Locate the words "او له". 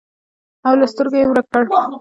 0.67-0.85